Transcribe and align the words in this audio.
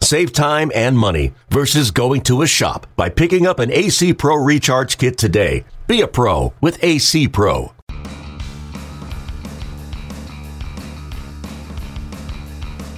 Save 0.00 0.32
time 0.32 0.70
and 0.74 0.96
money 0.96 1.32
versus 1.50 1.90
going 1.90 2.22
to 2.22 2.42
a 2.42 2.46
shop 2.46 2.86
by 2.96 3.08
picking 3.08 3.46
up 3.46 3.58
an 3.58 3.72
AC 3.72 4.14
Pro 4.14 4.36
Recharge 4.36 4.98
Kit 4.98 5.18
today. 5.18 5.64
Be 5.86 6.00
a 6.00 6.08
pro 6.08 6.52
with 6.60 6.82
AC 6.82 7.28
Pro. 7.28 7.72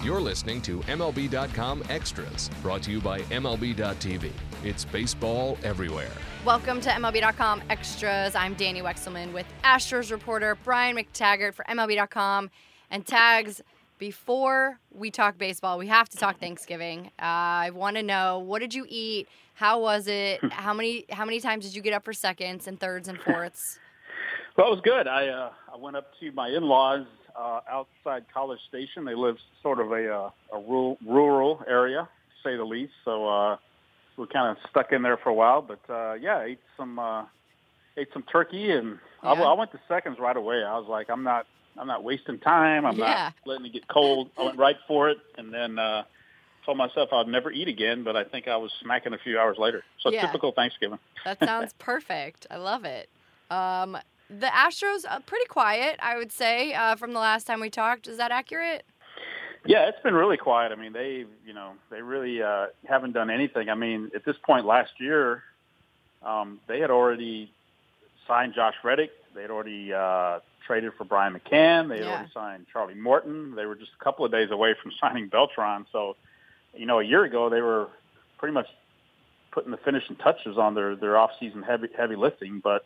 You're 0.03 0.21
listening 0.21 0.63
to 0.63 0.81
MLB.com 0.81 1.85
Extras, 1.91 2.49
brought 2.63 2.83
to 2.85 2.91
you 2.91 2.99
by 3.01 3.21
MLB.tv. 3.21 4.33
It's 4.65 4.85
baseball 4.87 5.59
everywhere. 5.63 6.11
Welcome 6.47 6.81
to 6.81 6.89
MLB.com 6.89 7.63
Extras. 7.69 8.35
I'm 8.35 8.55
Danny 8.55 8.81
Wexelman 8.81 9.35
with 9.35 9.45
Astros 9.65 10.11
reporter 10.11 10.57
Brian 10.65 10.97
McTaggart 10.97 11.53
for 11.53 11.65
MLB.com. 11.69 12.51
And 12.91 13.07
tags, 13.07 13.61
before 13.99 14.79
we 14.93 15.11
talk 15.11 15.39
baseball, 15.39 15.79
we 15.79 15.89
have 15.89 16.09
to 16.11 16.17
talk 16.17 16.39
Thanksgiving. 16.39 17.07
Uh, 17.19 17.67
I 17.67 17.71
want 17.71 17.97
to 17.97 18.03
know 18.03 18.39
what 18.39 18.61
did 18.61 18.73
you 18.73 18.87
eat? 18.89 19.29
How 19.55 19.81
was 19.81 20.07
it? 20.07 20.41
how 20.53 20.73
many 20.73 21.05
how 21.11 21.25
many 21.25 21.41
times 21.41 21.65
did 21.65 21.75
you 21.75 21.83
get 21.83 21.93
up 21.93 22.05
for 22.05 22.13
seconds 22.13 22.67
and 22.67 22.79
thirds 22.79 23.09
and 23.09 23.19
fourths? 23.21 23.79
Well, 24.57 24.67
it 24.67 24.71
was 24.71 24.81
good. 24.81 25.07
I 25.07 25.29
uh, 25.29 25.51
I 25.73 25.77
went 25.77 25.95
up 25.97 26.09
to 26.19 26.33
my 26.33 26.49
in-laws 26.49 27.07
uh, 27.39 27.61
outside 27.71 28.25
College 28.35 28.59
Station. 28.69 29.05
They 29.05 29.15
live 29.15 29.37
sort 29.63 29.79
of 29.79 29.93
a 29.93 30.13
uh, 30.13 30.31
a 30.53 30.59
rural 30.59 30.99
rural 31.07 31.63
area, 31.69 32.09
to 32.09 32.49
say 32.49 32.57
the 32.57 32.65
least. 32.65 32.93
So 33.05 33.29
uh, 33.29 33.57
we 34.17 34.27
kind 34.27 34.51
of 34.51 34.57
stuck 34.69 34.91
in 34.91 35.03
there 35.03 35.17
for 35.17 35.29
a 35.29 35.35
while. 35.35 35.63
But 35.63 35.79
uh, 35.89 36.15
yeah, 36.15 36.39
I 36.39 36.45
ate 36.45 36.61
some 36.77 36.99
uh, 36.99 37.27
ate 37.97 38.09
some 38.13 38.25
turkey, 38.25 38.73
and 38.73 38.99
I, 39.23 39.35
I 39.35 39.53
went 39.53 39.71
to 39.71 39.81
seconds 39.87 40.19
right 40.19 40.37
away. 40.37 40.65
I 40.67 40.77
was 40.77 40.89
like, 40.89 41.09
I'm 41.09 41.23
not 41.23 41.47
I'm 41.79 41.87
not 41.87 42.03
wasting 42.03 42.39
time. 42.39 42.85
I'm 42.85 42.97
Yeah. 42.97 43.25
not 43.25 43.35
letting 43.47 43.67
it 43.67 43.73
get 43.73 43.89
cold. 43.89 44.31
I 44.39 44.45
went 44.45 44.59
right 44.59 44.77
for 44.87 45.09
it, 45.09 45.19
and 45.37 45.53
then 45.53 45.79
uh, 45.79 46.05
told 46.65 46.77
myself 46.77 47.13
I'd 47.13 47.29
never 47.29 47.51
eat 47.51 47.69
again. 47.69 48.05
But 48.05 48.17
I 48.17 48.25
think 48.25 48.49
I 48.49 48.57
was 48.57 48.73
smacking 48.81 49.15
a 49.15 49.19
few 49.19 49.39
hours 49.39 49.59
later. 49.59 49.85
So 50.01 50.11
Yeah. 50.11 50.27
typical 50.27 50.53
Thanksgiving. 50.53 50.99
That 51.25 51.39
sounds 51.41 51.75
perfect. 51.79 52.47
I 52.51 52.57
love 52.57 52.85
it. 52.85 53.09
Um, 53.51 53.99
the 54.31 54.47
Astros 54.47 55.05
uh, 55.09 55.19
pretty 55.21 55.47
quiet, 55.47 55.99
I 56.01 56.17
would 56.17 56.33
say, 56.33 56.73
uh, 56.75 56.97
from 56.97 57.13
the 57.13 57.19
last 57.19 57.47
time 57.47 57.61
we 57.61 57.71
talked. 57.71 58.07
Is 58.07 58.19
that 58.19 58.31
accurate? 58.31 58.85
Yeah, 59.67 59.89
it's 59.89 60.01
been 60.03 60.15
really 60.15 60.37
quiet. 60.37 60.71
I 60.73 60.77
mean, 60.77 60.93
they, 60.93 61.25
you 61.45 61.53
know, 61.53 61.73
they 61.91 62.01
really 62.03 62.41
uh, 62.43 62.69
haven't 62.87 63.13
done 63.13 63.31
anything. 63.31 63.69
I 63.69 63.75
mean, 63.75 64.11
at 64.15 64.25
this 64.25 64.37
point 64.47 64.65
last 64.65 64.93
year, 64.99 65.43
um, 66.23 66.61
they 66.69 66.79
had 66.81 66.91
already 66.91 67.53
signed 68.27 68.55
Josh 68.55 68.75
Reddick. 68.85 69.11
They 69.35 69.43
had 69.43 69.51
already 69.51 69.93
uh, 69.93 70.39
traded 70.69 70.93
for 70.99 71.05
Brian 71.05 71.33
McCann. 71.35 71.89
They 71.89 72.01
Yeah. 72.01 72.11
already 72.11 72.31
signed 72.33 72.67
Charlie 72.73 72.95
Morton. 72.95 73.57
They 73.57 73.65
were 73.67 73.75
just 73.75 73.91
a 73.99 74.05
couple 74.05 74.25
of 74.25 74.31
days 74.31 74.51
away 74.53 74.75
from 74.81 74.93
signing 75.01 75.29
Beltran. 75.29 75.87
So, 75.91 76.15
you 76.75 76.85
know, 76.87 77.01
a 77.01 77.03
year 77.03 77.25
ago 77.25 77.49
they 77.49 77.63
were 77.63 77.89
pretty 78.37 78.53
much 78.53 78.67
putting 79.51 79.71
the 79.73 79.79
finishing 79.79 80.15
touches 80.17 80.59
on 80.59 80.75
their 80.75 80.95
their 80.95 81.17
off-season 81.17 81.63
heavy 81.63 81.89
heavy 81.97 82.15
lifting, 82.17 82.61
but 82.63 82.85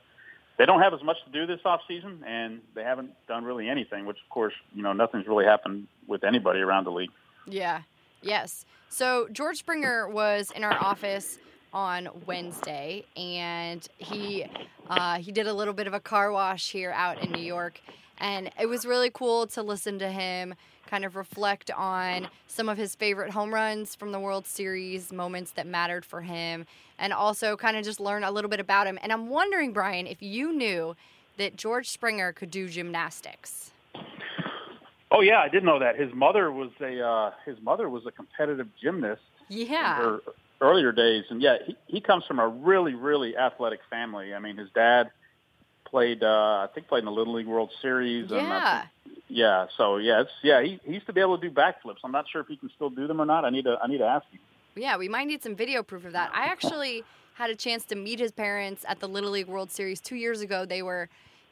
they 0.58 0.64
don't 0.64 0.80
have 0.80 0.94
as 0.94 1.02
much 1.02 1.16
to 1.24 1.30
do 1.32 1.44
this 1.46 1.60
off 1.64 1.80
season, 1.88 2.22
and 2.26 2.60
they 2.74 2.84
haven't 2.84 3.10
done 3.26 3.44
really 3.44 3.68
anything. 3.68 4.06
Which, 4.06 4.18
of 4.22 4.28
course, 4.30 4.54
you 4.74 4.82
know, 4.82 4.92
nothing's 4.92 5.26
really 5.26 5.44
happened 5.44 5.88
with 6.06 6.22
anybody 6.24 6.60
around 6.60 6.84
the 6.84 6.92
league. 6.92 7.10
Yeah. 7.46 7.82
Yes. 8.22 8.64
So 8.88 9.26
George 9.32 9.56
Springer 9.56 10.08
was 10.08 10.52
in 10.52 10.62
our 10.62 10.74
office 10.80 11.38
on 11.72 12.08
Wednesday, 12.26 13.04
and 13.16 13.86
he 13.98 14.46
uh, 14.88 15.18
he 15.18 15.32
did 15.32 15.46
a 15.46 15.54
little 15.54 15.74
bit 15.74 15.86
of 15.86 15.94
a 15.94 16.00
car 16.00 16.30
wash 16.32 16.70
here 16.72 16.90
out 16.92 17.22
in 17.22 17.32
New 17.32 17.42
York, 17.42 17.80
and 18.18 18.50
it 18.60 18.66
was 18.66 18.84
really 18.84 19.10
cool 19.10 19.46
to 19.48 19.62
listen 19.62 19.98
to 19.98 20.08
him 20.10 20.54
kind 20.88 21.04
of 21.06 21.16
reflect 21.16 21.70
on 21.70 22.28
some 22.46 22.68
of 22.68 22.76
his 22.76 22.94
favorite 22.94 23.30
home 23.30 23.54
runs 23.54 23.94
from 23.94 24.12
the 24.12 24.20
World 24.20 24.46
Series, 24.46 25.10
moments 25.10 25.52
that 25.52 25.66
mattered 25.66 26.04
for 26.04 26.20
him, 26.20 26.66
and 26.98 27.14
also 27.14 27.56
kind 27.56 27.78
of 27.78 27.84
just 27.84 27.98
learn 27.98 28.24
a 28.24 28.30
little 28.30 28.50
bit 28.50 28.60
about 28.60 28.86
him. 28.86 28.98
And 29.02 29.10
I'm 29.10 29.28
wondering, 29.30 29.72
Brian, 29.72 30.06
if 30.06 30.20
you 30.20 30.52
knew 30.52 30.94
that 31.38 31.56
George 31.56 31.88
Springer 31.88 32.30
could 32.32 32.50
do 32.50 32.68
gymnastics. 32.68 33.70
Oh 35.10 35.20
yeah, 35.22 35.38
I 35.38 35.48
did 35.48 35.64
know 35.64 35.78
that. 35.78 35.98
His 35.98 36.12
mother 36.14 36.52
was 36.52 36.70
a 36.80 37.00
uh, 37.02 37.30
his 37.46 37.56
mother 37.62 37.88
was 37.88 38.04
a 38.06 38.10
competitive 38.10 38.68
gymnast 38.82 39.22
Yeah. 39.48 39.96
her 39.96 40.20
earlier 40.62 40.92
days, 40.92 41.24
and 41.28 41.42
yeah, 41.42 41.56
he, 41.66 41.76
he 41.86 42.00
comes 42.00 42.24
from 42.24 42.38
a 42.38 42.48
really 42.48 42.94
really 42.94 43.36
athletic 43.36 43.80
family. 43.90 44.32
I 44.32 44.38
mean, 44.38 44.56
his 44.56 44.70
dad 44.74 45.10
played 45.84 46.22
uh, 46.22 46.26
I 46.66 46.68
think 46.74 46.88
played 46.88 47.00
in 47.00 47.04
the 47.04 47.12
Little 47.12 47.34
League 47.34 47.46
World 47.46 47.70
Series. 47.82 48.30
And 48.30 48.40
I 48.40 48.44
Yeah. 48.58 48.80
think- 48.80 48.88
yeah. 49.28 49.66
So 49.76 49.96
yeah, 49.96 50.20
it's, 50.22 50.30
yeah, 50.42 50.62
he, 50.62 50.78
he 50.84 50.92
used 50.94 51.06
to 51.06 51.12
be 51.12 51.20
able 51.20 51.38
to 51.38 51.48
do 51.48 51.54
backflips. 51.54 51.98
I'm 52.04 52.12
not 52.12 52.26
sure 52.30 52.40
if 52.42 52.46
he 52.48 52.56
can 52.56 52.70
still 52.74 52.90
do 52.90 53.06
them 53.06 53.20
or 53.20 53.26
not. 53.26 53.44
I 53.44 53.50
need 53.50 53.64
to 53.64 53.78
I 53.82 53.86
need 53.88 53.98
to 53.98 54.06
ask 54.06 54.26
him. 54.30 54.40
Yeah, 54.74 54.96
we 54.96 55.08
might 55.08 55.26
need 55.26 55.42
some 55.42 55.54
video 55.54 55.82
proof 55.82 56.04
of 56.04 56.12
that. 56.12 56.30
I 56.34 56.46
actually 56.46 57.04
had 57.34 57.50
a 57.50 57.54
chance 57.54 57.84
to 57.86 57.94
meet 57.94 58.18
his 58.18 58.30
parents 58.32 58.84
at 58.88 59.00
the 59.00 59.08
Little 59.08 59.30
League 59.30 59.48
World 59.48 59.70
Series 59.70 60.00
two 60.00 60.16
years 60.16 60.40
ago. 60.40 60.64
They 60.64 60.82
were 60.82 61.08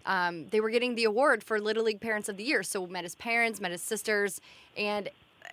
um, 0.06 0.46
they 0.50 0.60
were 0.60 0.70
getting 0.70 0.94
the 0.94 1.04
award 1.04 1.42
for 1.42 1.58
Little 1.60 1.84
League 1.84 2.00
Parents 2.00 2.28
of 2.28 2.36
the 2.36 2.44
Year. 2.44 2.62
So 2.62 2.86
met 2.86 3.04
his 3.04 3.14
parents, 3.14 3.60
met 3.60 3.72
his 3.72 3.82
sisters, 3.82 4.40
and 4.76 5.08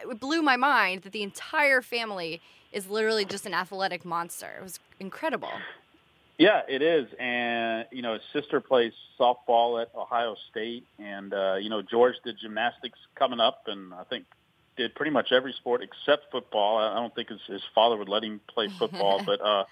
it 0.09 0.19
blew 0.19 0.41
my 0.41 0.55
mind 0.57 1.01
that 1.03 1.11
the 1.11 1.23
entire 1.23 1.81
family 1.81 2.41
is 2.71 2.89
literally 2.89 3.25
just 3.25 3.45
an 3.45 3.53
athletic 3.53 4.05
monster. 4.05 4.55
It 4.59 4.63
was 4.63 4.79
incredible. 4.99 5.51
Yeah, 6.37 6.61
it 6.67 6.83
is, 6.83 7.07
and 7.19 7.87
you 7.91 8.03
know 8.03 8.13
his 8.13 8.21
sister 8.31 8.61
plays 8.61 8.93
softball 9.19 9.81
at 9.81 9.89
Ohio 9.95 10.35
State, 10.51 10.85
and 10.99 11.33
uh, 11.33 11.55
you 11.55 11.69
know 11.69 11.81
George 11.81 12.13
did 12.23 12.37
gymnastics 12.39 12.99
coming 13.15 13.39
up, 13.39 13.63
and 13.65 13.91
I 13.93 14.03
think 14.03 14.25
did 14.77 14.93
pretty 14.93 15.11
much 15.11 15.31
every 15.31 15.53
sport 15.53 15.81
except 15.81 16.31
football. 16.31 16.77
I 16.77 16.93
don't 16.93 17.13
think 17.15 17.29
his, 17.29 17.41
his 17.47 17.63
father 17.73 17.97
would 17.97 18.07
let 18.07 18.23
him 18.23 18.39
play 18.47 18.67
football, 18.67 19.19
but 19.25 19.41
uh, 19.41 19.65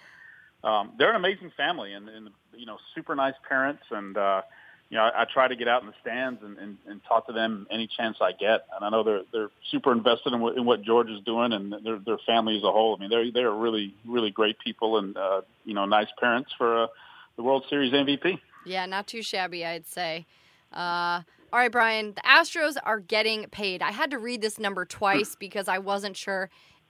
um, 0.68 0.94
they're 0.98 1.12
an 1.12 1.16
amazing 1.16 1.52
family, 1.56 1.94
and, 1.94 2.10
and 2.10 2.30
you 2.56 2.66
know 2.66 2.78
super 2.96 3.14
nice 3.14 3.36
parents, 3.48 3.84
and 3.92 4.18
uh, 4.18 4.42
you 4.90 4.98
know 4.98 5.04
I, 5.04 5.22
I 5.22 5.26
try 5.26 5.48
to 5.48 5.56
get 5.56 5.68
out 5.68 5.82
in 5.82 5.88
the 5.88 5.94
stands 6.02 6.42
and, 6.44 6.58
and, 6.58 6.78
and 6.88 7.02
talk 7.08 7.28
to 7.28 7.34
them 7.34 7.68
any 7.72 7.88
chance 7.88 8.18
I 8.22 8.32
get, 8.32 8.66
and 8.76 8.84
I 8.84 8.90
know 8.90 9.04
they're 9.04 9.22
they're 9.32 9.50
super 9.72 9.92
invested 9.92 10.34
in 10.34 10.40
what, 10.40 10.58
in 10.58 10.66
what 10.66 10.82
George 10.84 11.10
is 11.10 11.22
doing, 11.26 11.54
and 11.54 11.74
their 11.84 12.00
their 12.00 12.18
family 12.26 12.58
as 12.58 12.64
a 12.64 12.72
whole. 12.72 12.96
I 12.96 13.02
mean 13.02 13.10
they're 13.10 13.32
they're 13.32 13.52
really 13.52 13.94
really 14.06 14.32
great 14.32 14.58
people, 14.60 14.98
and 14.98 15.16
uh, 15.18 15.42
you 15.64 15.74
know 15.74 15.86
nice 15.86 16.10
parents 16.20 16.52
for 16.58 16.84
uh, 16.84 16.88
the 17.36 17.44
World 17.44 17.66
Series 17.70 17.94
MVP. 17.94 18.40
Yeah, 18.66 18.86
not 18.86 19.08
too 19.08 19.22
shabby, 19.22 19.66
I'd 19.66 19.86
say. 19.86 20.26
Uh, 20.74 21.22
all 21.54 21.60
right, 21.60 21.72
Brian, 21.72 22.14
the 22.14 22.22
Astros 22.22 22.76
are 22.84 23.00
getting 23.00 23.46
paid. 23.46 23.82
I 23.82 23.92
had 23.92 24.12
to 24.12 24.20
read 24.20 24.42
this 24.42 24.60
number 24.60 24.86
twice 24.86 25.36
because 25.40 25.68
I 25.68 25.78
wasn't 25.78 26.18
sure 26.18 26.50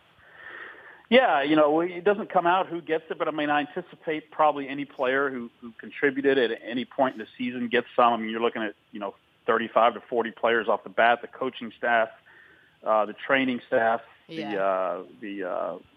Yeah, 1.10 1.42
you 1.42 1.56
know, 1.56 1.82
it 1.82 2.04
doesn't 2.04 2.32
come 2.32 2.46
out 2.46 2.68
who 2.68 2.82
gets 2.82 3.04
it, 3.10 3.18
but 3.18 3.28
I 3.28 3.32
mean, 3.32 3.50
I 3.50 3.62
anticipate 3.62 4.30
probably 4.30 4.68
any 4.68 4.86
player 4.86 5.30
who, 5.32 5.50
who 5.60 5.72
contributed 5.80 6.38
at 6.38 6.60
any 6.64 6.86
point 6.86 7.16
in 7.16 7.20
the 7.20 7.28
season 7.36 7.68
gets 7.68 7.88
some. 7.96 8.14
I 8.14 8.18
mean, 8.18 8.30
you're 8.30 8.42
looking 8.42 8.62
at, 8.62 8.76
you 8.92 9.00
know, 9.00 9.16
35 9.48 9.96
to 9.96 10.02
40 10.08 10.32
players 10.32 10.68
off 10.68 10.84
the 10.84 10.90
bat, 10.90 11.20
the 11.24 11.28
coaching 11.28 11.72
staff, 11.78 12.10
uh, 12.86 13.06
the 13.08 13.14
training 13.14 13.60
staff, 13.68 14.02
Yeah. 14.28 14.52
the, 14.52 14.62
uh, 14.62 15.04
the, 15.20 15.44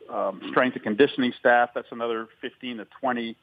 uh, 0.08 0.28
um, 0.28 0.40
strength 0.50 0.76
and 0.76 0.82
conditioning 0.82 1.34
staff. 1.38 1.70
That's 1.74 1.92
another 1.92 2.28
15 2.40 2.78
to 2.78 2.86
20. 3.00 3.36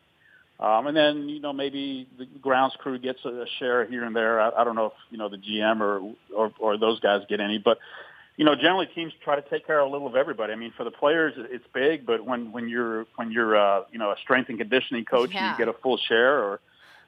Um, 0.60 0.88
and 0.88 0.98
then, 0.98 1.30
you 1.30 1.40
know, 1.40 1.54
maybe 1.54 2.08
the 2.18 2.26
grounds 2.26 2.74
crew 2.80 2.98
gets 2.98 3.20
a, 3.26 3.30
a 3.30 3.46
share 3.60 3.86
here 3.86 4.04
and 4.04 4.16
there. 4.16 4.42
I, 4.42 4.50
I 4.62 4.64
don't 4.64 4.76
know 4.76 4.88
if, 4.88 4.94
you 5.12 5.20
know, 5.20 5.30
the 5.30 5.38
GM 5.38 5.82
or, 5.82 6.16
or, 6.36 6.52
or 6.58 6.78
those 6.80 7.00
guys 7.00 7.22
get 7.30 7.40
any, 7.40 7.60
but, 7.60 7.78
you 8.40 8.46
know, 8.46 8.56
generally 8.56 8.86
teams 8.96 9.12
try 9.22 9.36
to 9.36 9.42
take 9.50 9.68
care 9.68 9.82
of 9.82 9.90
a 9.90 9.92
little 9.92 10.08
of 10.08 10.16
everybody. 10.16 10.54
I 10.54 10.56
mean, 10.56 10.72
for 10.78 10.86
the 10.86 10.92
players, 10.92 11.34
it's 11.38 11.66
big, 11.74 12.06
but 12.06 12.24
when 12.24 12.54
when 12.54 12.70
you're 12.70 13.06
when 13.18 13.34
you're 13.34 13.58
uh, 13.58 13.84
you 13.92 14.00
know 14.00 14.12
a 14.12 14.16
strength 14.24 14.48
and 14.48 14.58
conditioning 14.58 15.04
coach, 15.04 15.32
Yeah. 15.34 15.52
you 15.52 15.58
get 15.58 15.68
a 15.68 15.74
full 15.74 15.98
share, 15.98 16.42
or 16.42 16.62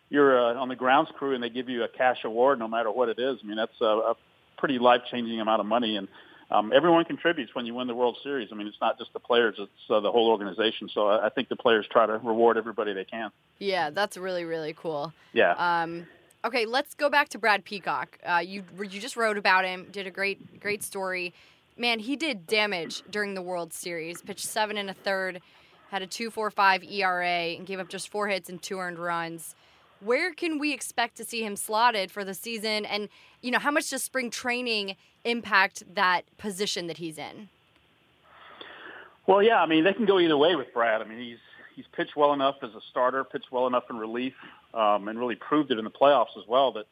you're 0.09 0.37
uh, 0.37 0.55
on 0.55 0.67
the 0.67 0.75
grounds 0.75 1.09
crew 1.17 1.33
and 1.33 1.41
they 1.41 1.47
give 1.49 1.69
you 1.69 1.85
a 1.85 1.87
cash 1.87 2.25
award, 2.25 2.59
no 2.59 2.67
matter 2.67 2.91
what 2.91 3.07
it 3.07 3.17
is. 3.17 3.37
I 3.41 3.47
mean, 3.47 3.55
that's 3.55 3.79
a, 3.79 3.85
a 4.11 4.15
pretty 4.57 4.77
life 4.77 5.03
changing 5.09 5.39
amount 5.39 5.61
of 5.61 5.67
money, 5.67 5.95
and 5.95 6.09
um, 6.51 6.73
everyone 6.75 7.05
contributes 7.05 7.55
when 7.55 7.65
you 7.65 7.75
win 7.75 7.87
the 7.87 7.95
World 7.95 8.17
Series. 8.21 8.49
I 8.51 8.55
mean, 8.55 8.67
it's 8.67 8.81
not 8.81 8.99
just 8.99 9.13
the 9.13 9.21
players; 9.21 9.55
it's 9.57 9.71
uh, 9.89 10.01
the 10.01 10.11
whole 10.11 10.27
organization. 10.29 10.89
So 10.93 11.07
I, 11.07 11.27
I 11.27 11.29
think 11.29 11.47
the 11.47 11.55
players 11.55 11.87
try 11.89 12.07
to 12.07 12.17
reward 12.17 12.57
everybody 12.57 12.91
they 12.91 13.05
can. 13.05 13.31
Yeah, 13.57 13.89
that's 13.89 14.17
really 14.17 14.43
really 14.43 14.73
cool. 14.73 15.13
Yeah. 15.31 15.53
Um, 15.53 16.07
okay, 16.43 16.65
let's 16.65 16.93
go 16.93 17.09
back 17.09 17.29
to 17.29 17.39
Brad 17.39 17.63
Peacock. 17.63 18.17
Uh, 18.25 18.37
you 18.37 18.63
you 18.79 18.99
just 18.99 19.15
wrote 19.15 19.37
about 19.37 19.65
him, 19.65 19.87
did 19.91 20.07
a 20.07 20.11
great 20.11 20.59
great 20.59 20.83
story. 20.83 21.33
Man, 21.77 21.99
he 21.99 22.15
did 22.15 22.47
damage 22.47 23.03
during 23.09 23.33
the 23.33 23.41
World 23.41 23.73
Series. 23.73 24.21
Pitched 24.21 24.45
seven 24.45 24.77
and 24.77 24.89
a 24.89 24.93
third, 24.93 25.41
had 25.89 26.01
a 26.01 26.07
two 26.07 26.29
four 26.29 26.51
five 26.51 26.83
ERA, 26.83 27.55
and 27.55 27.65
gave 27.65 27.79
up 27.79 27.89
just 27.89 28.09
four 28.09 28.27
hits 28.27 28.49
and 28.49 28.61
two 28.61 28.79
earned 28.79 28.99
runs. 28.99 29.55
Where 29.99 30.33
can 30.33 30.57
we 30.57 30.73
expect 30.73 31.17
to 31.17 31.23
see 31.23 31.43
him 31.43 31.55
slotted 31.55 32.11
for 32.11 32.25
the 32.25 32.33
season? 32.33 32.85
And 32.85 33.09
you 33.41 33.51
know, 33.51 33.59
how 33.59 33.71
much 33.71 33.89
does 33.89 34.03
spring 34.03 34.29
training 34.29 34.95
impact 35.23 35.83
that 35.93 36.23
position 36.37 36.87
that 36.87 36.97
he's 36.97 37.17
in? 37.17 37.49
Well, 39.27 39.43
yeah, 39.43 39.61
I 39.61 39.67
mean 39.67 39.83
they 39.83 39.93
can 39.93 40.05
go 40.05 40.19
either 40.19 40.37
way 40.37 40.55
with 40.55 40.73
Brad. 40.73 41.01
I 41.01 41.05
mean 41.05 41.19
he's 41.19 41.37
he's 41.81 41.91
pitched 41.93 42.15
well 42.15 42.33
enough 42.33 42.55
as 42.61 42.69
a 42.71 42.81
starter, 42.91 43.23
pitched 43.23 43.51
well 43.51 43.67
enough 43.67 43.85
in 43.89 43.97
relief, 43.97 44.33
um, 44.73 45.07
and 45.07 45.17
really 45.17 45.35
proved 45.35 45.71
it 45.71 45.79
in 45.79 45.83
the 45.83 45.91
playoffs 45.91 46.37
as 46.37 46.47
well. 46.47 46.71
That 46.73 46.85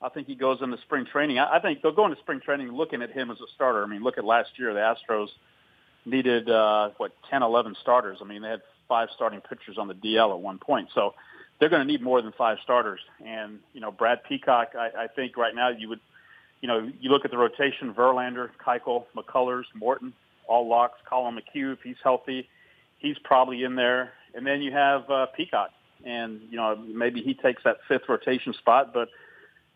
I 0.00 0.08
think 0.08 0.26
he 0.26 0.34
goes 0.34 0.58
into 0.62 0.78
spring 0.82 1.04
training. 1.04 1.38
I, 1.38 1.56
I 1.56 1.60
think 1.60 1.82
they'll 1.82 1.92
go 1.92 2.06
into 2.06 2.18
spring 2.20 2.40
training 2.40 2.68
looking 2.68 3.02
at 3.02 3.10
him 3.10 3.30
as 3.30 3.40
a 3.40 3.46
starter. 3.54 3.82
I 3.82 3.86
mean, 3.86 4.02
look 4.02 4.18
at 4.18 4.24
last 4.24 4.50
year. 4.56 4.72
The 4.72 4.80
Astros 4.80 5.28
needed 6.04 6.48
uh, 6.48 6.90
what 6.96 7.12
10, 7.30 7.42
11 7.42 7.76
starters. 7.82 8.18
I 8.20 8.24
mean, 8.24 8.42
they 8.42 8.48
had 8.48 8.62
five 8.88 9.08
starting 9.14 9.40
pitchers 9.40 9.78
on 9.78 9.88
the 9.88 9.94
DL 9.94 10.30
at 10.30 10.38
one 10.38 10.58
point, 10.58 10.88
so 10.94 11.14
they're 11.58 11.68
going 11.68 11.84
to 11.84 11.90
need 11.90 12.02
more 12.02 12.22
than 12.22 12.32
five 12.32 12.58
starters. 12.62 13.00
And 13.24 13.58
you 13.72 13.80
know, 13.80 13.90
Brad 13.90 14.22
Peacock, 14.24 14.74
I, 14.78 15.04
I 15.04 15.06
think 15.08 15.36
right 15.36 15.54
now 15.54 15.70
you 15.70 15.88
would, 15.88 16.00
you 16.60 16.68
know, 16.68 16.90
you 17.00 17.10
look 17.10 17.24
at 17.24 17.32
the 17.32 17.38
rotation: 17.38 17.92
Verlander, 17.92 18.50
Keuchel, 18.64 19.06
McCullers, 19.16 19.64
Morton, 19.74 20.12
all 20.46 20.68
locks. 20.68 20.98
Collin 21.08 21.36
McHugh, 21.36 21.72
if 21.72 21.80
he's 21.82 21.96
healthy, 22.04 22.48
he's 22.98 23.16
probably 23.24 23.64
in 23.64 23.74
there. 23.74 24.12
And 24.36 24.46
then 24.46 24.60
you 24.60 24.70
have 24.70 25.10
uh, 25.10 25.26
Peacock, 25.34 25.70
and 26.04 26.42
you 26.50 26.58
know 26.58 26.76
maybe 26.76 27.22
he 27.22 27.32
takes 27.32 27.64
that 27.64 27.78
fifth 27.88 28.02
rotation 28.06 28.52
spot. 28.52 28.92
But 28.92 29.08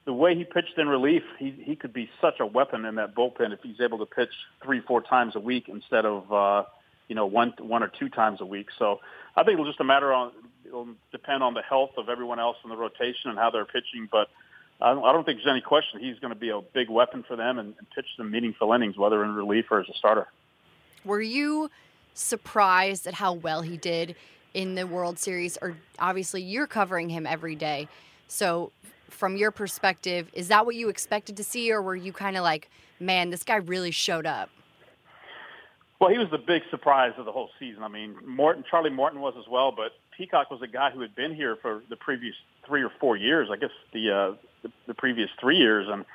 the 0.05 0.13
way 0.13 0.35
he 0.35 0.45
pitched 0.45 0.77
in 0.77 0.87
relief, 0.87 1.23
he 1.39 1.51
he 1.51 1.75
could 1.75 1.95
be 1.95 2.11
such 2.21 2.41
a 2.41 2.47
weapon 2.47 2.85
in 2.85 2.97
that 2.97 3.15
bullpen 3.15 3.55
if 3.55 3.61
he's 3.63 3.81
able 3.81 3.99
to 3.99 4.07
pitch 4.07 4.29
three, 4.63 4.81
four 4.81 5.01
times 5.01 5.35
a 5.35 5.41
week 5.41 5.65
instead 5.69 6.05
of 6.05 6.31
uh, 6.31 6.65
you 7.09 7.15
know 7.15 7.25
one 7.25 7.55
one 7.59 7.83
or 7.83 7.89
two 7.89 8.11
times 8.11 8.43
a 8.43 8.45
week. 8.45 8.69
So 8.79 9.01
I 9.35 9.45
think 9.45 9.55
it'll 9.55 9.65
just 9.65 9.81
a 9.81 9.85
matter 9.85 10.13
on 10.13 10.33
it'll 10.67 10.89
depend 11.11 11.43
on 11.43 11.55
the 11.55 11.63
health 11.63 11.93
of 11.97 12.11
everyone 12.11 12.39
else 12.39 12.59
in 12.63 12.69
the 12.69 12.77
rotation 12.77 13.31
and 13.31 13.39
how 13.39 13.51
they're 13.51 13.65
pitching, 13.65 14.09
but. 14.11 14.29
I 14.83 14.95
don't, 14.95 15.05
I 15.05 15.13
don't 15.13 15.27
think 15.27 15.41
there's 15.41 15.53
any 15.53 15.61
question 15.61 16.01
he's 16.01 16.19
going 16.21 16.33
to 16.33 16.41
be 16.41 16.49
a 16.49 16.63
big 16.63 16.89
weapon 16.89 17.23
for 17.23 17.37
them 17.37 17.59
and, 17.59 17.75
and 17.77 17.91
pitch 17.95 18.07
some 18.17 18.31
meaningful 18.31 18.73
innings, 18.73 18.97
whether 18.97 19.23
in 19.23 19.35
relief 19.35 19.67
or 19.71 19.81
as 19.81 19.89
a 19.91 19.93
starter. 19.93 20.27
Were 21.05 21.21
you 21.21 21.71
surprised 22.15 23.07
at 23.07 23.13
how 23.15 23.35
well 23.35 23.61
he 23.61 23.77
did 23.77 24.17
in 24.55 24.75
the 24.75 24.87
World 24.87 25.19
Series? 25.19 25.59
Or 25.61 25.77
obviously, 25.99 26.43
you're 26.43 26.67
covering 26.67 27.09
him 27.09 27.27
every 27.27 27.55
day. 27.55 27.89
So, 28.29 28.73
from 29.09 29.37
your 29.37 29.51
perspective, 29.51 30.31
is 30.33 30.49
that 30.49 30.67
what 30.67 30.77
you 30.77 30.89
expected 30.89 31.37
to 31.37 31.45
see, 31.45 31.71
or 31.73 31.83
were 31.83 31.97
you 31.97 32.13
kind 32.13 32.37
of 32.37 32.43
like, 32.43 32.71
man, 32.99 33.31
this 33.31 33.43
guy 33.43 33.57
really 33.57 33.91
showed 33.91 34.27
up? 34.27 34.51
Well, 36.01 36.09
he 36.09 36.17
was 36.17 36.29
the 36.31 36.39
big 36.39 36.63
surprise 36.71 37.13
of 37.19 37.27
the 37.27 37.33
whole 37.33 37.51
season. 37.59 37.83
I 37.83 37.89
mean, 37.89 38.17
Morton, 38.25 38.65
Charlie 38.71 38.91
Morton 38.91 39.21
was 39.21 39.35
as 39.39 39.45
well, 39.51 39.71
but 39.71 39.93
Peacock 40.17 40.51
was 40.51 40.63
a 40.63 40.67
guy 40.67 40.91
who 40.91 41.01
had 41.01 41.15
been 41.15 41.35
here 41.35 41.57
for 41.61 41.83
the 41.91 41.97
previous 41.97 42.35
three 42.67 42.83
or 42.83 42.91
four 42.99 43.17
years. 43.17 43.49
I 43.53 43.57
guess 43.57 43.71
the 43.93 44.11
uh, 44.11 44.37
the, 44.63 44.73
the 44.87 44.95
previous 44.95 45.29
three 45.39 45.59
years, 45.59 45.87
and 45.91 46.07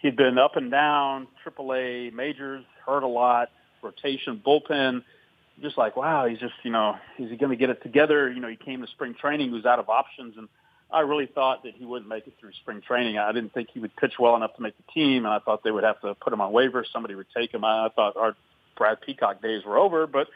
he'd 0.00 0.16
been 0.16 0.36
up 0.36 0.56
and 0.56 0.70
down, 0.70 1.26
AAA 1.44 2.12
majors, 2.12 2.64
hurt 2.84 3.02
a 3.02 3.06
lot, 3.06 3.48
rotation, 3.82 4.42
bullpen. 4.44 5.04
Just 5.60 5.76
like, 5.76 5.96
wow, 5.96 6.26
he's 6.26 6.38
just, 6.38 6.54
you 6.62 6.70
know, 6.70 6.96
is 7.18 7.30
he 7.30 7.36
going 7.36 7.50
to 7.50 7.56
get 7.56 7.70
it 7.70 7.82
together? 7.82 8.30
You 8.30 8.40
know, 8.40 8.48
he 8.48 8.56
came 8.56 8.80
to 8.80 8.86
spring 8.88 9.14
training, 9.14 9.48
he 9.48 9.54
was 9.54 9.66
out 9.66 9.78
of 9.78 9.88
options, 9.88 10.36
and 10.38 10.48
I 10.92 11.00
really 11.00 11.26
thought 11.26 11.62
that 11.64 11.74
he 11.74 11.84
wouldn't 11.84 12.08
make 12.08 12.26
it 12.26 12.34
through 12.40 12.52
spring 12.60 12.80
training. 12.80 13.18
I 13.18 13.32
didn't 13.32 13.52
think 13.52 13.68
he 13.72 13.80
would 13.80 13.94
pitch 13.96 14.14
well 14.18 14.36
enough 14.36 14.56
to 14.56 14.62
make 14.62 14.74
the 14.76 14.92
team, 14.92 15.24
and 15.24 15.34
I 15.34 15.38
thought 15.38 15.62
they 15.62 15.70
would 15.70 15.84
have 15.84 16.00
to 16.00 16.14
put 16.14 16.32
him 16.32 16.40
on 16.40 16.52
waivers. 16.52 16.84
Somebody 16.92 17.14
would 17.14 17.28
take 17.36 17.52
him. 17.52 17.64
I, 17.64 17.86
I 17.86 17.88
thought 17.90 18.16
our 18.16 18.34
Brad 18.76 19.00
Peacock 19.02 19.42
days 19.42 19.64
were 19.64 19.78
over, 19.78 20.06
but 20.06 20.28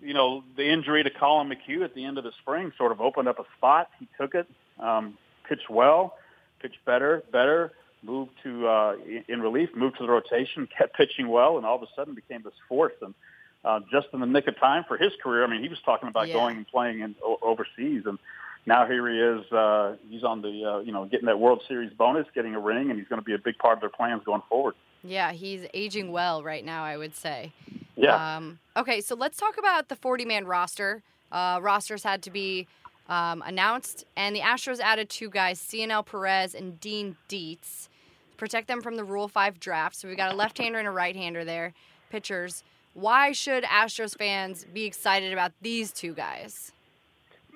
you 0.00 0.14
know, 0.14 0.42
the 0.56 0.66
injury 0.66 1.02
to 1.02 1.10
Collin 1.10 1.50
McHugh 1.50 1.84
at 1.84 1.94
the 1.94 2.04
end 2.04 2.18
of 2.18 2.24
the 2.24 2.32
spring 2.40 2.72
sort 2.78 2.92
of 2.92 3.00
opened 3.00 3.28
up 3.28 3.38
a 3.38 3.44
spot. 3.56 3.90
He 3.98 4.08
took 4.18 4.34
it, 4.34 4.48
um, 4.78 5.18
pitched 5.46 5.68
well, 5.68 6.14
pitched 6.60 6.82
better, 6.84 7.22
better, 7.30 7.72
moved 8.02 8.32
to 8.42 8.66
uh, 8.66 8.94
in 9.28 9.40
relief, 9.40 9.68
moved 9.74 9.98
to 9.98 10.06
the 10.06 10.10
rotation, 10.10 10.68
kept 10.78 10.96
pitching 10.96 11.28
well, 11.28 11.56
and 11.58 11.66
all 11.66 11.76
of 11.76 11.82
a 11.82 11.86
sudden 11.94 12.14
became 12.14 12.42
this 12.42 12.54
force. 12.68 12.94
And 13.02 13.14
uh, 13.64 13.80
just 13.90 14.08
in 14.12 14.20
the 14.20 14.26
nick 14.26 14.46
of 14.48 14.58
time 14.58 14.84
for 14.88 14.96
his 14.96 15.12
career, 15.22 15.44
I 15.44 15.46
mean, 15.46 15.62
he 15.62 15.68
was 15.68 15.78
talking 15.84 16.08
about 16.08 16.28
Yeah. 16.28 16.34
going 16.34 16.56
and 16.56 16.66
playing 16.66 17.00
in 17.00 17.14
o- 17.24 17.38
overseas, 17.42 18.02
and 18.06 18.18
now 18.66 18.86
here 18.86 19.08
he 19.08 19.18
is. 19.18 19.52
Uh, 19.52 19.96
he's 20.08 20.24
on 20.24 20.42
the 20.42 20.64
uh, 20.64 20.78
you 20.80 20.92
know 20.92 21.04
getting 21.04 21.26
that 21.26 21.38
World 21.38 21.62
Series 21.68 21.92
bonus, 21.92 22.26
getting 22.34 22.54
a 22.54 22.60
ring, 22.60 22.90
and 22.90 22.98
he's 22.98 23.08
going 23.08 23.20
to 23.20 23.24
be 23.24 23.34
a 23.34 23.38
big 23.38 23.58
part 23.58 23.74
of 23.74 23.80
their 23.80 23.90
plans 23.90 24.22
going 24.24 24.42
forward. 24.48 24.74
Yeah, 25.02 25.32
he's 25.32 25.66
aging 25.74 26.12
well 26.12 26.42
right 26.42 26.64
now, 26.64 26.84
I 26.84 26.96
would 26.96 27.14
say. 27.14 27.52
Yeah. 27.96 28.36
Um, 28.36 28.58
okay, 28.76 29.00
so 29.00 29.14
let's 29.14 29.36
talk 29.38 29.58
about 29.58 29.88
the 29.88 29.96
40 29.96 30.24
man 30.24 30.46
roster. 30.46 31.02
Uh, 31.32 31.58
rosters 31.62 32.02
had 32.02 32.22
to 32.22 32.30
be 32.30 32.66
um, 33.08 33.42
announced, 33.46 34.04
and 34.16 34.34
the 34.36 34.40
Astros 34.40 34.78
added 34.80 35.08
two 35.10 35.30
guys, 35.30 35.58
Cionel 35.60 36.02
Perez 36.04 36.54
and 36.54 36.78
Dean 36.80 37.16
Deetz, 37.28 37.88
to 38.30 38.36
protect 38.36 38.68
them 38.68 38.80
from 38.82 38.96
the 38.96 39.04
Rule 39.04 39.26
5 39.28 39.58
draft. 39.60 39.96
So 39.96 40.08
we 40.08 40.16
got 40.16 40.32
a 40.32 40.36
left 40.36 40.58
hander 40.58 40.78
and 40.78 40.88
a 40.88 40.90
right 40.90 41.14
hander 41.16 41.44
there, 41.44 41.72
pitchers. 42.10 42.62
Why 42.94 43.32
should 43.32 43.64
Astros 43.64 44.16
fans 44.16 44.64
be 44.64 44.84
excited 44.84 45.32
about 45.32 45.52
these 45.60 45.92
two 45.92 46.12
guys? 46.14 46.72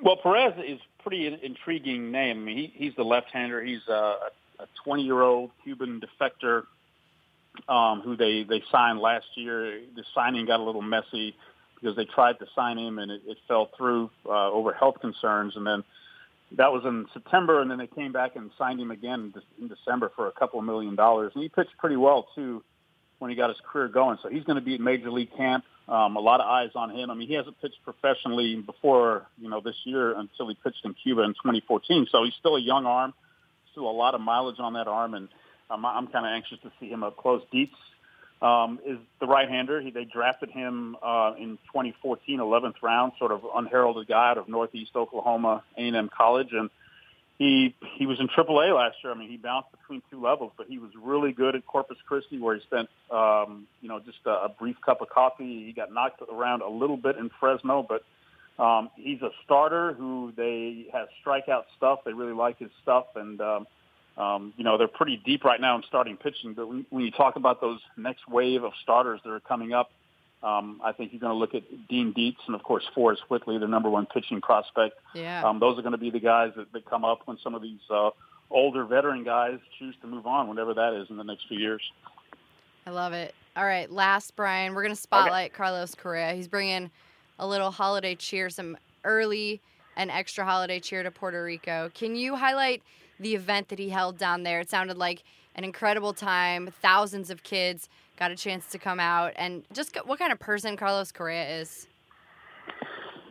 Well, 0.02 0.16
Perez 0.16 0.54
is 0.66 0.80
pretty 1.02 1.26
in- 1.26 1.40
intriguing 1.42 2.10
name. 2.10 2.38
I 2.38 2.40
mean, 2.40 2.56
he, 2.56 2.72
he's 2.74 2.94
the 2.94 3.04
left-hander. 3.04 3.62
He's 3.62 3.86
a, 3.88 4.16
a 4.58 4.66
20-year-old 4.86 5.50
Cuban 5.62 6.00
defector 6.00 6.64
um, 7.68 8.00
who 8.00 8.16
they, 8.16 8.44
they 8.44 8.62
signed 8.70 9.00
last 9.00 9.26
year. 9.34 9.80
The 9.94 10.04
signing 10.14 10.46
got 10.46 10.60
a 10.60 10.62
little 10.62 10.82
messy 10.82 11.34
because 11.74 11.96
they 11.96 12.04
tried 12.04 12.38
to 12.38 12.46
sign 12.54 12.78
him 12.78 12.98
and 12.98 13.10
it, 13.10 13.22
it 13.26 13.38
fell 13.46 13.70
through 13.76 14.10
uh, 14.26 14.50
over 14.50 14.72
health 14.72 15.00
concerns. 15.00 15.56
And 15.56 15.66
then 15.66 15.84
that 16.52 16.72
was 16.72 16.84
in 16.84 17.06
September, 17.12 17.60
and 17.60 17.70
then 17.70 17.78
they 17.78 17.86
came 17.86 18.12
back 18.12 18.36
and 18.36 18.50
signed 18.56 18.80
him 18.80 18.90
again 18.90 19.34
in 19.60 19.68
December 19.68 20.10
for 20.14 20.28
a 20.28 20.32
couple 20.32 20.58
of 20.58 20.64
million 20.64 20.94
dollars. 20.94 21.32
And 21.34 21.42
he 21.42 21.48
pitched 21.48 21.76
pretty 21.78 21.96
well 21.96 22.28
too 22.34 22.62
when 23.18 23.30
he 23.30 23.36
got 23.36 23.48
his 23.48 23.58
career 23.64 23.88
going. 23.88 24.18
So 24.22 24.28
he's 24.28 24.44
going 24.44 24.56
to 24.56 24.64
be 24.64 24.74
at 24.74 24.80
Major 24.80 25.10
League 25.10 25.34
Camp. 25.36 25.64
Um, 25.88 26.16
a 26.16 26.20
lot 26.20 26.40
of 26.40 26.46
eyes 26.46 26.70
on 26.74 26.90
him. 26.90 27.10
I 27.10 27.14
mean, 27.14 27.28
he 27.28 27.34
hasn't 27.34 27.60
pitched 27.60 27.82
professionally 27.84 28.56
before, 28.56 29.26
you 29.38 29.50
know, 29.50 29.60
this 29.60 29.76
year 29.84 30.12
until 30.12 30.48
he 30.48 30.56
pitched 30.62 30.84
in 30.84 30.94
Cuba 30.94 31.22
in 31.22 31.34
2014. 31.34 32.06
So 32.10 32.24
he's 32.24 32.32
still 32.38 32.56
a 32.56 32.60
young 32.60 32.86
arm, 32.86 33.12
still 33.72 33.88
a 33.88 33.92
lot 33.92 34.14
of 34.14 34.20
mileage 34.20 34.58
on 34.58 34.74
that 34.74 34.88
arm, 34.88 35.14
and 35.14 35.28
I'm, 35.70 35.84
I'm 35.84 36.06
kind 36.06 36.24
of 36.24 36.32
anxious 36.32 36.58
to 36.62 36.72
see 36.80 36.88
him 36.88 37.02
up 37.02 37.16
close. 37.18 37.42
Deetz 37.52 37.70
um, 38.40 38.78
is 38.86 38.98
the 39.20 39.26
right-hander. 39.26 39.80
He, 39.80 39.90
they 39.90 40.04
drafted 40.04 40.50
him 40.50 40.96
uh, 41.02 41.34
in 41.38 41.58
2014, 41.72 42.38
11th 42.38 42.74
round, 42.82 43.12
sort 43.18 43.32
of 43.32 43.42
unheralded 43.54 44.08
guy 44.08 44.30
out 44.30 44.38
of 44.38 44.48
Northeast 44.48 44.92
Oklahoma 44.96 45.62
A&M 45.76 46.08
College, 46.16 46.52
and 46.52 46.70
he 47.38 47.74
he 47.96 48.06
was 48.06 48.20
in 48.20 48.28
AAA 48.28 48.74
last 48.74 48.96
year. 49.02 49.12
I 49.12 49.16
mean, 49.16 49.28
he 49.28 49.36
bounced 49.36 49.70
between 49.72 50.02
two 50.10 50.22
levels, 50.22 50.52
but 50.56 50.66
he 50.68 50.78
was 50.78 50.90
really 51.00 51.32
good 51.32 51.56
at 51.56 51.66
Corpus 51.66 51.96
Christi, 52.06 52.38
where 52.38 52.54
he 52.54 52.62
spent 52.62 52.88
um, 53.10 53.66
you 53.80 53.88
know 53.88 53.98
just 53.98 54.18
a, 54.26 54.44
a 54.44 54.48
brief 54.48 54.76
cup 54.84 55.00
of 55.00 55.08
coffee. 55.08 55.64
He 55.66 55.72
got 55.72 55.92
knocked 55.92 56.22
around 56.32 56.62
a 56.62 56.68
little 56.68 56.96
bit 56.96 57.16
in 57.16 57.30
Fresno, 57.40 57.82
but 57.82 58.04
um, 58.62 58.90
he's 58.94 59.20
a 59.22 59.30
starter 59.44 59.94
who 59.94 60.32
they 60.36 60.86
have 60.92 61.08
strikeout 61.24 61.64
stuff. 61.76 62.00
They 62.04 62.12
really 62.12 62.34
like 62.34 62.58
his 62.58 62.70
stuff, 62.82 63.06
and 63.16 63.40
um, 63.40 63.66
um, 64.16 64.54
you 64.56 64.62
know 64.62 64.78
they're 64.78 64.86
pretty 64.86 65.20
deep 65.24 65.44
right 65.44 65.60
now 65.60 65.76
in 65.76 65.82
starting 65.88 66.16
pitching. 66.16 66.54
But 66.54 66.68
when, 66.68 66.86
when 66.90 67.04
you 67.04 67.10
talk 67.10 67.34
about 67.34 67.60
those 67.60 67.80
next 67.96 68.28
wave 68.28 68.62
of 68.62 68.72
starters 68.82 69.20
that 69.24 69.30
are 69.30 69.40
coming 69.40 69.72
up, 69.72 69.90
um, 70.44 70.80
I 70.84 70.92
think 70.92 71.12
you're 71.12 71.20
going 71.20 71.32
to 71.32 71.38
look 71.38 71.54
at 71.54 71.88
Dean 71.88 72.12
Deetz 72.12 72.36
and 72.46 72.54
of 72.54 72.62
course 72.62 72.84
Forrest 72.94 73.22
Whitley, 73.28 73.58
the 73.58 73.66
number 73.66 73.88
one 73.88 74.06
pitching 74.06 74.40
prospect. 74.40 74.94
Yeah. 75.14 75.42
Um, 75.42 75.58
those 75.58 75.78
are 75.78 75.82
going 75.82 75.92
to 75.92 75.98
be 75.98 76.10
the 76.10 76.20
guys 76.20 76.52
that, 76.56 76.70
that 76.72 76.84
come 76.84 77.04
up 77.04 77.22
when 77.24 77.38
some 77.42 77.54
of 77.54 77.62
these 77.62 77.80
uh, 77.90 78.10
older 78.50 78.84
veteran 78.84 79.24
guys 79.24 79.58
choose 79.78 79.94
to 80.02 80.06
move 80.06 80.26
on, 80.26 80.48
whenever 80.48 80.74
that 80.74 80.92
is 81.00 81.08
in 81.08 81.16
the 81.16 81.24
next 81.24 81.48
few 81.48 81.58
years. 81.58 81.82
I 82.86 82.90
love 82.90 83.14
it. 83.14 83.34
All 83.56 83.64
right, 83.64 83.90
last 83.90 84.36
Brian, 84.36 84.74
we're 84.74 84.82
going 84.82 84.94
to 84.94 85.00
spotlight 85.00 85.50
okay. 85.50 85.56
Carlos 85.56 85.94
Correa. 85.94 86.34
He's 86.34 86.48
bringing 86.48 86.90
a 87.38 87.46
little 87.46 87.70
holiday 87.70 88.14
cheer, 88.14 88.50
some 88.50 88.76
early 89.04 89.60
and 89.96 90.10
extra 90.10 90.44
holiday 90.44 90.80
cheer 90.80 91.02
to 91.02 91.10
Puerto 91.10 91.42
Rico. 91.42 91.90
Can 91.94 92.16
you 92.16 92.36
highlight 92.36 92.82
the 93.18 93.34
event 93.34 93.68
that 93.68 93.78
he 93.78 93.88
held 93.88 94.18
down 94.18 94.42
there? 94.42 94.60
It 94.60 94.68
sounded 94.68 94.98
like 94.98 95.22
an 95.54 95.64
incredible 95.64 96.12
time. 96.12 96.68
Thousands 96.82 97.30
of 97.30 97.42
kids 97.42 97.88
got 98.16 98.30
a 98.30 98.36
chance 98.36 98.66
to 98.70 98.78
come 98.78 99.00
out, 99.00 99.32
and 99.36 99.64
just 99.72 99.96
what 100.04 100.18
kind 100.18 100.32
of 100.32 100.38
person 100.38 100.76
Carlos 100.76 101.12
Correa 101.12 101.60
is. 101.60 101.86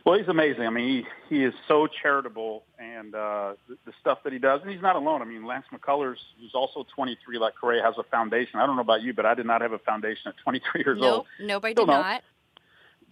Well, 0.04 0.18
he's 0.18 0.28
amazing. 0.28 0.66
I 0.66 0.70
mean, 0.70 1.04
he, 1.28 1.34
he 1.34 1.44
is 1.44 1.54
so 1.66 1.86
charitable, 1.86 2.64
and 2.78 3.14
uh, 3.14 3.54
the, 3.66 3.78
the 3.86 3.92
stuff 4.02 4.18
that 4.24 4.34
he 4.34 4.38
does, 4.38 4.60
and 4.60 4.70
he's 4.70 4.82
not 4.82 4.96
alone. 4.96 5.22
I 5.22 5.24
mean, 5.24 5.46
Lance 5.46 5.64
McCullers, 5.72 6.18
who's 6.38 6.54
also 6.54 6.84
23, 6.94 7.38
like 7.38 7.54
Correa, 7.58 7.82
has 7.82 7.94
a 7.98 8.02
foundation. 8.02 8.60
I 8.60 8.66
don't 8.66 8.76
know 8.76 8.82
about 8.82 9.00
you, 9.00 9.14
but 9.14 9.24
I 9.24 9.32
did 9.32 9.46
not 9.46 9.62
have 9.62 9.72
a 9.72 9.78
foundation 9.78 10.28
at 10.28 10.34
23 10.42 10.82
years 10.84 10.98
nope, 11.00 11.14
old. 11.14 11.26
Nope, 11.40 11.48
nobody 11.48 11.74
did 11.74 11.86
not. 11.86 12.22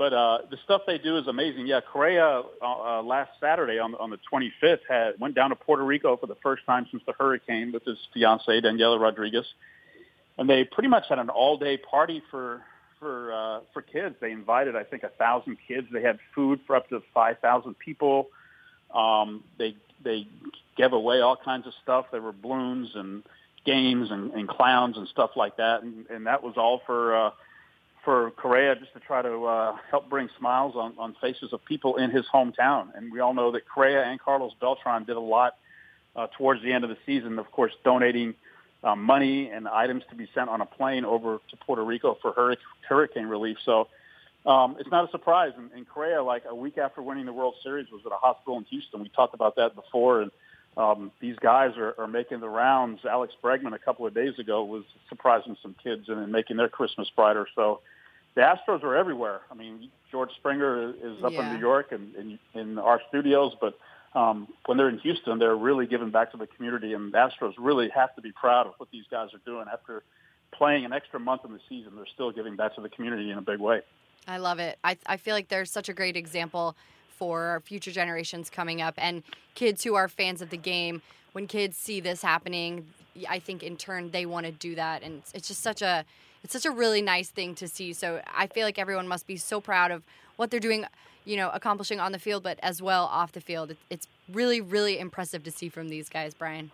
But 0.02 0.12
uh, 0.12 0.38
the 0.50 0.56
stuff 0.64 0.82
they 0.85 0.99
do 0.99 1.16
is 1.16 1.28
amazing. 1.28 1.68
Yeah, 1.68 1.78
Correa 1.80 2.42
uh, 2.61 2.64
uh, 2.64 3.02
last 3.04 3.30
Saturday 3.38 3.78
on 3.78 3.94
on 3.94 4.11
the 4.11 4.18
25th 4.32 4.80
had 4.88 5.12
went 5.21 5.37
down 5.37 5.50
to 5.50 5.54
Puerto 5.54 5.85
Rico 5.85 6.16
for 6.16 6.26
the 6.26 6.35
first 6.42 6.66
time 6.66 6.88
since 6.90 7.04
the 7.06 7.12
hurricane 7.16 7.71
with 7.71 7.85
his 7.85 7.99
fiancee 8.12 8.61
Daniella 8.61 8.99
Rodriguez, 8.99 9.47
and 10.38 10.50
they 10.50 10.64
pretty 10.64 10.88
much 10.88 11.04
had 11.09 11.21
an 11.21 11.28
all 11.28 11.56
day 11.56 11.76
party 11.76 12.21
for 12.32 12.62
for 12.99 13.32
uh, 13.32 13.61
for 13.73 13.80
kids. 13.80 14.16
They 14.21 14.32
invited 14.32 14.75
I 14.75 14.82
think 14.82 15.04
a 15.04 15.09
thousand 15.11 15.56
kids. 15.68 15.87
They 15.92 16.02
had 16.02 16.18
food 16.35 16.59
for 16.66 16.75
up 16.75 16.88
to 16.88 17.00
five 17.14 17.38
thousand 17.38 17.78
people. 17.78 18.26
Um, 18.92 19.44
they 19.56 19.76
they 20.02 20.26
gave 20.76 20.92
away 20.92 21.21
all 21.21 21.37
kinds 21.37 21.68
of 21.68 21.75
stuff. 21.80 22.06
There 22.11 22.23
were 22.23 22.32
balloons 22.32 22.90
and 22.97 23.23
games 23.64 24.11
and, 24.11 24.32
and 24.32 24.49
clowns 24.49 24.97
and 24.97 25.06
stuff 25.06 25.30
like 25.37 25.59
that, 25.59 25.85
and, 25.85 26.06
and 26.11 26.26
that 26.26 26.42
was 26.42 26.54
all 26.56 26.82
for. 26.87 27.26
Uh, 27.26 27.30
for 28.04 28.32
Correa 28.32 28.75
just 28.75 28.92
to 28.94 29.00
try 29.00 29.23
to 29.23 29.44
uh, 29.44 29.76
help 29.90 30.09
bring 30.11 30.28
smiles 30.38 30.75
on, 30.76 30.94
on 30.99 31.14
faces 31.21 31.52
of 31.52 31.64
people 31.64 31.97
in 31.97 32.11
his 32.11 32.25
hometown. 32.32 32.88
And 32.97 33.12
we 33.12 33.21
all 33.21 33.35
know 33.35 33.52
that 33.52 33.62
Correa 33.68 34.02
and 34.04 34.21
Carlos 34.21 34.52
Beltran 34.61 35.04
did 35.04 35.16
a 35.16 35.21
lot 35.21 35.54
uh, 36.16 36.26
towards 36.37 36.62
the 36.62 36.73
end 36.73 36.85
of 36.85 36.90
the 36.90 36.97
season, 37.06 37.38
of 37.38 37.50
course, 37.50 37.73
donating 37.85 38.35
um, 38.85 39.02
money 39.02 39.49
and 39.49 39.68
items 39.68 40.02
to 40.11 40.16
be 40.16 40.28
sent 40.35 40.50
on 40.50 40.61
a 40.61 40.66
plane 40.66 41.04
over 41.04 41.38
to 41.50 41.56
Puerto 41.59 41.85
Rico 41.85 42.18
for 42.21 42.32
hur- 42.32 42.56
hurricane 42.88 43.26
relief. 43.26 43.56
So 43.64 43.88
um, 44.44 44.76
it's 44.80 44.90
not 44.90 45.09
a 45.09 45.11
surprise. 45.11 45.52
And, 45.56 45.71
and 45.73 45.88
Correa, 45.88 46.23
like 46.23 46.42
a 46.49 46.54
week 46.54 46.78
after 46.78 47.00
winning 47.00 47.26
the 47.26 47.32
World 47.32 47.54
Series, 47.62 47.87
was 47.92 48.02
at 48.04 48.12
a 48.12 48.16
hospital 48.16 48.59
in 48.59 48.64
Houston. 48.64 49.00
We 49.00 49.09
talked 49.11 49.35
about 49.35 49.56
that 49.56 49.76
before. 49.76 50.23
And 50.23 50.32
um, 50.76 51.12
these 51.21 51.37
guys 51.37 51.76
are, 51.76 51.95
are 51.99 52.09
making 52.09 52.41
the 52.41 52.49
rounds. 52.49 53.00
Alex 53.05 53.35
Bregman 53.43 53.75
a 53.75 53.79
couple 53.79 54.07
of 54.07 54.14
days 54.14 54.38
ago 54.38 54.64
was 54.64 54.85
surprising 55.09 55.57
some 55.62 55.75
kids 55.83 56.09
and, 56.09 56.33
making 56.33 56.57
their 56.57 56.69
Christmas 56.69 57.11
brighter. 57.14 57.47
So 57.55 57.81
the 58.35 58.41
Astros 58.41 58.83
are 58.83 58.97
everywhere. 58.97 59.41
I 59.50 59.55
mean, 59.55 59.91
George 60.11 60.31
Springer 60.37 60.91
is 60.91 61.23
up 61.23 61.33
Yeah. 61.33 61.47
in 61.47 61.55
New 61.55 61.61
York 61.61 61.93
and 61.93 62.14
in, 62.14 62.38
in 62.55 62.79
our 62.79 63.00
studios, 63.09 63.55
but 63.61 63.79
um, 64.14 64.49
when 64.67 64.79
they're 64.79 64.88
in 64.88 64.99
Houston, 64.99 65.38
they're 65.38 65.57
really 65.57 65.87
giving 65.87 66.11
back 66.11 66.33
to 66.33 66.37
the 66.37 66.47
community, 66.47 66.93
and 66.93 67.12
the 67.12 67.19
Astros 67.19 67.55
really 67.59 67.88
have 67.91 68.14
to 68.17 68.23
be 68.23 68.33
proud 68.33 68.67
of 68.67 68.75
what 68.79 68.91
these 68.91 69.05
guys 69.11 69.29
are 69.35 69.41
doing. 69.47 69.67
After 69.73 70.02
playing 70.52 70.85
an 70.85 70.93
extra 70.93 71.19
month 71.19 71.45
in 71.47 71.52
the 71.52 71.61
season, 71.69 71.97
they're 71.97 72.05
still 72.12 72.31
giving 72.31 72.57
back 72.57 72.75
to 72.75 72.83
the 72.83 72.91
community 72.91 73.31
in 73.31 73.38
a 73.38 73.43
big 73.43 73.59
way. 73.59 73.81
I 74.29 74.37
love 74.37 74.59
it. 74.59 74.79
I, 74.85 74.97
I 75.07 75.17
feel 75.17 75.35
like 75.35 75.49
they're 75.49 75.64
such 75.64 75.88
a 75.88 75.95
great 75.95 76.17
example 76.17 76.76
for 77.23 77.62
future 77.64 77.93
generations 77.93 78.50
coming 78.50 78.83
up 78.83 78.95
and 78.99 79.23
kids 79.55 79.85
who 79.85 79.95
are 79.95 80.09
fans 80.09 80.43
of 80.43 80.50
the 80.50 80.57
game. 80.57 81.00
When 81.31 81.47
kids 81.47 81.76
see 81.76 82.00
this 82.00 82.21
happening, 82.21 82.88
I 83.29 83.38
think 83.38 83.62
in 83.62 83.76
turn 83.76 84.11
they 84.11 84.26
want 84.26 84.47
to 84.47 84.50
do 84.50 84.75
that, 84.75 85.05
and 85.05 85.23
it's, 85.33 85.47
just 85.47 85.62
such 85.62 85.83
a 85.83 86.05
it's 86.43 86.52
such 86.52 86.67
a 86.67 86.73
really 86.73 87.00
nice 87.00 87.29
thing 87.29 87.55
to 87.55 87.69
see. 87.69 87.93
So 87.93 88.21
I 88.35 88.49
feel 88.49 88.67
like 88.67 88.76
everyone 88.76 89.07
must 89.07 89.29
be 89.29 89.37
so 89.37 89.61
proud 89.61 89.93
of 89.93 90.02
what 90.35 90.50
they're 90.50 90.59
doing, 90.59 90.85
you 91.25 91.37
know, 91.37 91.49
accomplishing 91.50 92.00
on 92.00 92.11
the 92.11 92.19
field, 92.19 92.43
but 92.43 92.59
as 92.61 92.83
well 92.83 93.05
off 93.05 93.31
the 93.31 93.41
field. 93.41 93.71
It, 93.71 93.79
it's 93.88 94.09
really 94.29 94.61
really 94.61 94.99
impressive 94.99 95.45
to 95.45 95.52
see 95.52 95.69
from 95.69 95.91
these 95.91 96.09
guys, 96.09 96.35
Brian. 96.35 96.73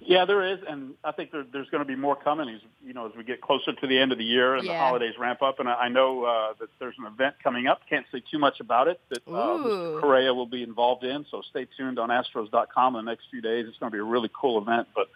Yeah, 0.00 0.24
there 0.26 0.52
is, 0.52 0.60
and 0.66 0.94
I 1.02 1.10
think 1.10 1.32
there, 1.32 1.44
there's 1.52 1.68
going 1.70 1.82
to 1.82 1.88
be 1.88 1.96
more 1.96 2.14
coming. 2.14 2.48
As 2.48 2.60
you 2.86 2.94
know, 2.94 3.06
as 3.06 3.12
we 3.16 3.24
get 3.24 3.40
closer 3.40 3.72
to 3.72 3.86
the 3.86 3.98
end 3.98 4.12
of 4.12 4.18
the 4.18 4.24
year 4.24 4.54
and 4.54 4.64
the 4.66 4.72
holidays 4.78 5.14
ramp 5.18 5.42
up, 5.42 5.58
and 5.58 5.68
I, 5.68 5.74
I 5.74 5.88
know 5.88 6.24
uh, 6.24 6.52
that 6.60 6.68
there's 6.78 6.94
an 6.98 7.06
event 7.06 7.34
coming 7.42 7.66
up. 7.66 7.80
Can't 7.90 8.06
say 8.12 8.22
too 8.30 8.38
much 8.38 8.60
about 8.60 8.86
it 8.86 9.00
that 9.10 9.26
uh, 9.26 9.30
Mr. 9.58 10.00
Correa 10.00 10.32
will 10.32 10.46
be 10.46 10.62
involved 10.62 11.02
in. 11.02 11.26
So 11.30 11.42
stay 11.50 11.66
tuned 11.76 11.98
on 11.98 12.10
Astros.com 12.10 12.94
in 12.94 13.04
the 13.04 13.10
next 13.10 13.24
few 13.30 13.40
days. 13.40 13.66
It's 13.68 13.76
going 13.78 13.90
to 13.90 13.94
be 13.96 14.00
a 14.00 14.04
really 14.04 14.30
cool 14.40 14.62
event, 14.62 14.86
but 14.94 15.08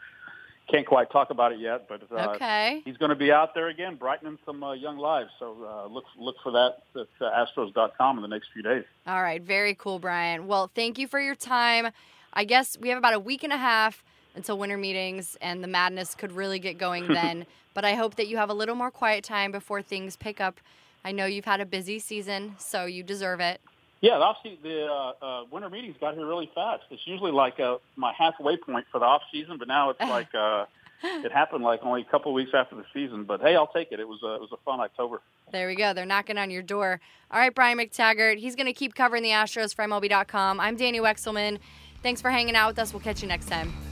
can't 0.68 0.86
quite 0.86 1.12
talk 1.12 1.30
about 1.30 1.52
it 1.52 1.60
yet. 1.60 1.88
But 1.88 2.02
uh, 2.10 2.32
Okay. 2.34 2.82
he's 2.84 2.96
going 2.96 3.10
to 3.10 3.16
be 3.16 3.30
out 3.30 3.54
there 3.54 3.68
again, 3.68 3.94
brightening 3.94 4.38
some 4.44 4.64
uh, 4.64 4.72
young 4.72 4.98
lives. 4.98 5.30
So 5.38 5.56
uh, 5.64 5.86
look 5.86 6.04
look 6.18 6.34
for 6.42 6.50
that 6.52 6.78
at 6.96 7.06
uh, 7.24 7.46
Astros.com 7.46 8.16
in 8.18 8.22
the 8.22 8.28
next 8.28 8.48
few 8.52 8.62
days. 8.64 8.84
All 9.06 9.22
right, 9.22 9.40
very 9.40 9.76
cool, 9.76 10.00
Brian. 10.00 10.48
Well, 10.48 10.72
thank 10.74 10.98
you 10.98 11.06
for 11.06 11.20
your 11.20 11.36
time. 11.36 11.92
I 12.32 12.42
guess 12.44 12.76
we 12.80 12.88
have 12.88 12.98
about 12.98 13.14
a 13.14 13.20
week 13.20 13.44
and 13.44 13.52
a 13.52 13.58
half 13.58 14.02
until 14.34 14.58
winter 14.58 14.76
meetings, 14.76 15.36
and 15.40 15.62
the 15.62 15.68
madness 15.68 16.14
could 16.14 16.32
really 16.32 16.58
get 16.58 16.78
going 16.78 17.08
then. 17.12 17.46
but 17.74 17.84
I 17.84 17.94
hope 17.94 18.16
that 18.16 18.28
you 18.28 18.36
have 18.36 18.50
a 18.50 18.54
little 18.54 18.74
more 18.74 18.90
quiet 18.90 19.24
time 19.24 19.52
before 19.52 19.82
things 19.82 20.16
pick 20.16 20.40
up. 20.40 20.60
I 21.04 21.12
know 21.12 21.26
you've 21.26 21.44
had 21.44 21.60
a 21.60 21.66
busy 21.66 21.98
season, 21.98 22.54
so 22.58 22.86
you 22.86 23.02
deserve 23.02 23.40
it. 23.40 23.60
Yeah, 24.00 24.18
the, 24.18 24.24
off 24.24 24.36
the 24.42 24.86
uh, 24.86 25.24
uh, 25.24 25.44
winter 25.50 25.70
meetings 25.70 25.96
got 26.00 26.14
here 26.14 26.26
really 26.26 26.50
fast. 26.54 26.82
It's 26.90 27.06
usually 27.06 27.30
like 27.30 27.60
uh, 27.60 27.78
my 27.94 28.12
halfway 28.12 28.56
point 28.56 28.86
for 28.90 28.98
the 28.98 29.06
off 29.06 29.22
season, 29.32 29.58
but 29.58 29.68
now 29.68 29.90
it's 29.90 30.00
like 30.00 30.34
uh, 30.34 30.64
it 31.04 31.30
happened 31.30 31.62
like 31.62 31.80
only 31.84 32.02
a 32.02 32.04
couple 32.04 32.32
of 32.32 32.34
weeks 32.34 32.50
after 32.52 32.74
the 32.74 32.84
season. 32.92 33.24
But 33.24 33.40
hey, 33.40 33.54
I'll 33.54 33.68
take 33.68 33.92
it. 33.92 34.00
It 34.00 34.08
was 34.08 34.20
a, 34.24 34.34
it 34.34 34.40
was 34.40 34.50
a 34.52 34.56
fun 34.64 34.80
October. 34.80 35.20
There 35.52 35.68
we 35.68 35.76
go. 35.76 35.92
They're 35.92 36.04
knocking 36.06 36.36
on 36.36 36.50
your 36.50 36.62
door. 36.62 37.00
All 37.30 37.38
right, 37.38 37.54
Brian 37.54 37.78
McTaggart. 37.78 38.38
He's 38.38 38.56
going 38.56 38.66
to 38.66 38.72
keep 38.72 38.94
covering 38.94 39.22
the 39.22 39.30
Astros 39.30 39.72
for 39.74 39.84
MLB.com. 39.84 40.58
I'm 40.58 40.76
Danny 40.76 40.98
Wexelman. 40.98 41.58
Thanks 42.02 42.20
for 42.20 42.30
hanging 42.30 42.56
out 42.56 42.68
with 42.68 42.78
us. 42.80 42.92
We'll 42.92 43.02
catch 43.02 43.22
you 43.22 43.28
next 43.28 43.46
time. 43.46 43.91